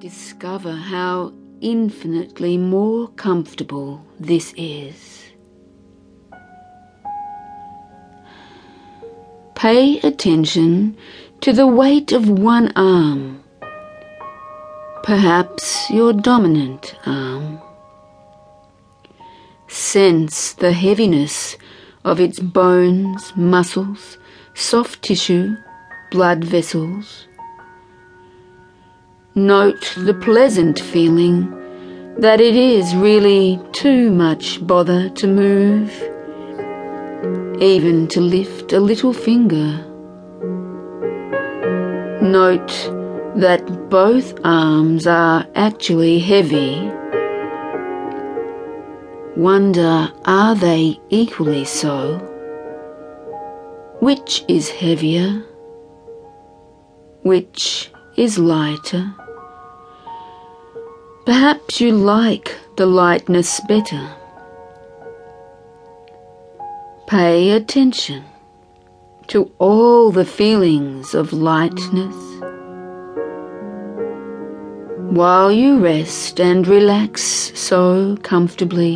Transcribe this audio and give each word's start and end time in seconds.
Discover 0.00 0.74
how 0.74 1.32
infinitely 1.60 2.56
more 2.56 3.08
comfortable 3.08 4.06
this 4.20 4.54
is. 4.56 5.32
Pay 9.56 9.98
attention 10.00 10.96
to 11.40 11.52
the 11.52 11.66
weight 11.66 12.12
of 12.12 12.28
one 12.28 12.72
arm, 12.76 13.42
perhaps 15.02 15.90
your 15.90 16.12
dominant 16.12 16.94
arm. 17.04 17.60
Sense 19.66 20.52
the 20.52 20.70
heaviness 20.70 21.56
of 22.04 22.20
its 22.20 22.38
bones, 22.38 23.32
muscles, 23.34 24.16
soft 24.54 25.02
tissue, 25.02 25.56
blood 26.12 26.44
vessels. 26.44 27.27
Note 29.38 29.94
the 29.96 30.14
pleasant 30.14 30.80
feeling 30.80 31.48
that 32.18 32.40
it 32.40 32.56
is 32.56 32.96
really 32.96 33.60
too 33.70 34.10
much 34.10 34.66
bother 34.66 35.10
to 35.10 35.28
move, 35.28 35.92
even 37.62 38.08
to 38.08 38.20
lift 38.20 38.72
a 38.72 38.80
little 38.80 39.12
finger. 39.12 39.78
Note 42.20 42.90
that 43.36 43.88
both 43.88 44.36
arms 44.42 45.06
are 45.06 45.46
actually 45.54 46.18
heavy. 46.18 46.90
Wonder, 49.36 50.12
are 50.24 50.56
they 50.56 50.98
equally 51.10 51.64
so? 51.64 52.18
Which 54.00 54.44
is 54.48 54.68
heavier? 54.68 55.44
Which 57.22 57.92
is 58.16 58.36
lighter? 58.36 59.14
Perhaps 61.28 61.78
you 61.78 61.92
like 61.92 62.56
the 62.78 62.86
lightness 62.86 63.60
better. 63.68 64.16
Pay 67.06 67.50
attention 67.50 68.24
to 69.26 69.52
all 69.58 70.10
the 70.10 70.24
feelings 70.24 71.12
of 71.12 71.34
lightness. 71.34 72.16
While 75.10 75.52
you 75.52 75.78
rest 75.80 76.40
and 76.40 76.66
relax 76.66 77.52
so 77.54 78.16
comfortably, 78.22 78.94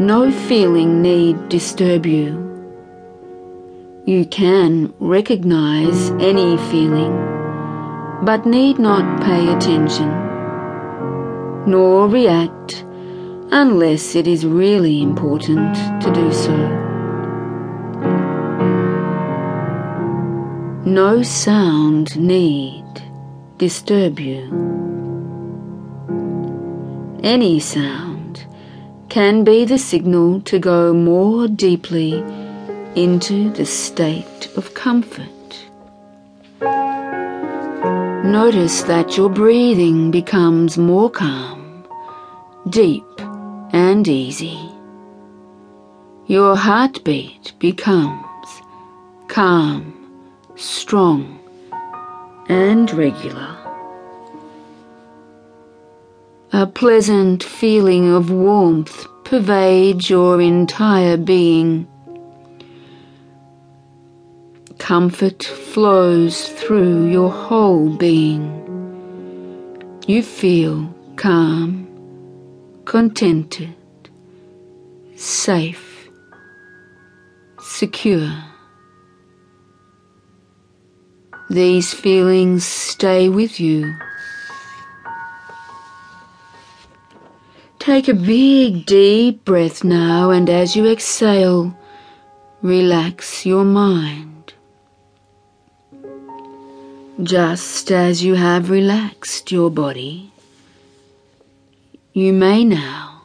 no 0.00 0.32
feeling 0.32 1.00
need 1.00 1.48
disturb 1.48 2.06
you. 2.06 2.42
You 4.04 4.26
can 4.26 4.92
recognize 4.98 6.10
any 6.18 6.56
feeling, 6.72 7.14
but 8.24 8.46
need 8.46 8.80
not 8.80 9.22
pay 9.22 9.54
attention, 9.54 10.25
nor 11.66 12.08
react 12.08 12.84
unless 13.50 14.14
it 14.14 14.26
is 14.26 14.46
really 14.46 15.02
important 15.02 15.74
to 16.02 16.12
do 16.12 16.32
so. 16.32 16.56
No 20.84 21.22
sound 21.22 22.16
need 22.18 22.84
disturb 23.58 24.20
you. 24.20 24.42
Any 27.22 27.58
sound 27.58 28.46
can 29.08 29.44
be 29.44 29.64
the 29.64 29.78
signal 29.78 30.40
to 30.42 30.58
go 30.58 30.92
more 30.92 31.48
deeply 31.48 32.22
into 32.94 33.50
the 33.50 33.66
state 33.66 34.48
of 34.56 34.74
comfort. 34.74 35.26
Notice 38.26 38.82
that 38.82 39.16
your 39.16 39.30
breathing 39.30 40.10
becomes 40.10 40.76
more 40.76 41.08
calm, 41.08 41.86
deep, 42.68 43.04
and 43.72 44.06
easy. 44.08 44.58
Your 46.26 46.56
heartbeat 46.56 47.52
becomes 47.60 48.48
calm, 49.28 49.94
strong, 50.56 51.38
and 52.48 52.92
regular. 52.92 53.56
A 56.52 56.66
pleasant 56.66 57.44
feeling 57.44 58.12
of 58.12 58.30
warmth 58.32 59.06
pervades 59.22 60.10
your 60.10 60.40
entire 60.40 61.16
being. 61.16 61.86
Comfort 64.78 65.42
flows 65.42 66.48
through 66.48 67.06
your 67.10 67.30
whole 67.30 67.88
being. 67.96 68.44
You 70.06 70.22
feel 70.22 70.94
calm, 71.16 71.88
contented, 72.84 73.74
safe, 75.16 76.08
secure. 77.60 78.32
These 81.50 81.94
feelings 81.94 82.64
stay 82.64 83.28
with 83.28 83.58
you. 83.58 83.94
Take 87.78 88.08
a 88.08 88.14
big 88.14 88.84
deep 88.84 89.44
breath 89.44 89.84
now, 89.84 90.30
and 90.30 90.50
as 90.50 90.74
you 90.74 90.86
exhale, 90.86 91.76
relax 92.62 93.46
your 93.46 93.64
mind. 93.64 94.35
Just 97.22 97.90
as 97.90 98.22
you 98.22 98.34
have 98.34 98.68
relaxed 98.68 99.50
your 99.50 99.70
body, 99.70 100.30
you 102.12 102.30
may 102.34 102.62
now 102.62 103.22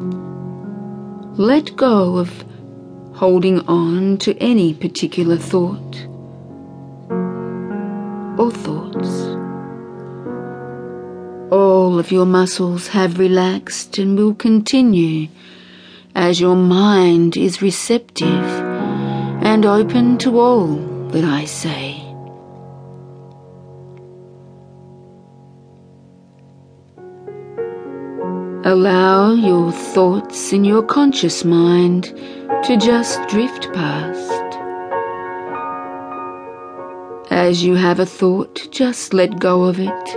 let 1.36 1.76
go 1.76 2.18
of 2.18 2.46
holding 3.16 3.60
on 3.68 4.18
to 4.20 4.38
any 4.38 4.74
particular 4.74 5.36
thought 5.36 6.08
or 8.40 8.50
thoughts. 8.50 9.10
All 11.52 12.00
of 12.00 12.14
your 12.14 12.26
muscles 12.26 12.88
have 12.88 13.20
relaxed 13.20 13.98
and 13.98 14.18
will 14.18 14.36
continue 14.36 15.28
as 16.16 16.40
your 16.40 16.56
mind 16.56 17.36
is 17.36 17.62
receptive 17.62 18.46
and 19.44 19.66
open 19.66 20.18
to 20.20 20.40
all 20.40 20.78
that 21.10 21.26
I 21.26 21.44
say. 21.44 22.01
Allow 28.72 29.34
your 29.34 29.70
thoughts 29.70 30.54
in 30.54 30.64
your 30.64 30.82
conscious 30.82 31.44
mind 31.44 32.06
to 32.64 32.78
just 32.80 33.20
drift 33.28 33.68
past. 33.74 34.58
As 37.30 37.66
you 37.66 37.76
have 37.76 38.00
a 38.00 38.06
thought, 38.06 38.70
just 38.72 39.14
let 39.14 39.42
go 39.42 39.64
of 39.64 39.78
it 39.78 40.08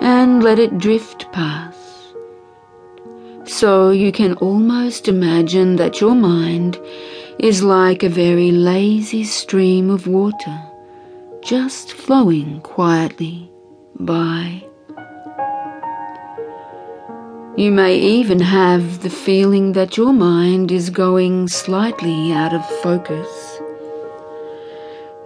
and 0.00 0.42
let 0.42 0.58
it 0.58 0.78
drift 0.78 1.30
past. 1.32 2.14
So 3.44 3.90
you 3.90 4.10
can 4.10 4.36
almost 4.36 5.06
imagine 5.06 5.76
that 5.76 6.00
your 6.00 6.14
mind 6.14 6.80
is 7.38 7.62
like 7.62 8.02
a 8.02 8.08
very 8.08 8.52
lazy 8.52 9.24
stream 9.24 9.90
of 9.90 10.06
water, 10.06 10.58
just 11.42 11.92
flowing 11.92 12.62
quietly 12.62 13.50
by. 14.00 14.64
You 17.62 17.70
may 17.70 17.96
even 17.96 18.40
have 18.40 19.02
the 19.04 19.08
feeling 19.08 19.74
that 19.74 19.96
your 19.96 20.12
mind 20.12 20.72
is 20.72 20.90
going 20.90 21.46
slightly 21.46 22.32
out 22.32 22.52
of 22.52 22.68
focus. 22.80 23.60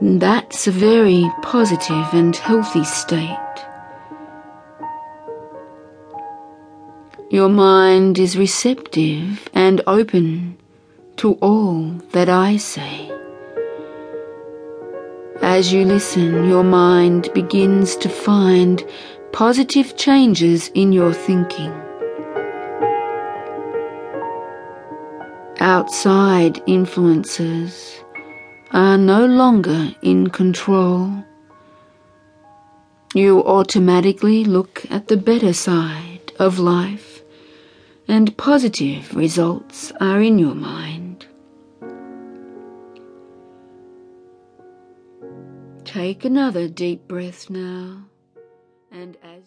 That's 0.02 0.66
a 0.66 0.70
very 0.70 1.24
positive 1.40 2.08
and 2.12 2.36
healthy 2.36 2.84
state. 2.84 3.56
Your 7.30 7.48
mind 7.48 8.18
is 8.18 8.36
receptive 8.36 9.48
and 9.54 9.80
open 9.86 10.58
to 11.16 11.38
all 11.40 11.84
that 12.12 12.28
I 12.28 12.58
say. 12.58 13.10
As 15.40 15.72
you 15.72 15.86
listen, 15.86 16.46
your 16.46 16.64
mind 16.64 17.30
begins 17.32 17.96
to 17.96 18.10
find 18.10 18.84
positive 19.32 19.96
changes 19.96 20.70
in 20.74 20.92
your 20.92 21.14
thinking. 21.14 21.85
Outside 25.66 26.62
influences 26.68 28.04
are 28.70 28.96
no 28.96 29.26
longer 29.26 29.96
in 30.00 30.30
control. 30.30 31.24
You 33.14 33.42
automatically 33.42 34.44
look 34.44 34.86
at 34.90 35.08
the 35.08 35.16
better 35.16 35.52
side 35.52 36.30
of 36.38 36.60
life, 36.60 37.20
and 38.06 38.36
positive 38.36 39.12
results 39.16 39.90
are 40.00 40.22
in 40.22 40.38
your 40.38 40.54
mind. 40.54 41.26
Take 45.84 46.24
another 46.24 46.68
deep 46.68 47.08
breath 47.08 47.50
now, 47.50 48.04
and 48.92 49.16
as 49.20 49.42